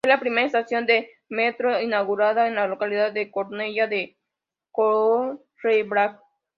[0.03, 4.17] Fue la primera estación de metro inaugurada en la localidad de Cornellá de
[4.75, 6.19] Llobregat.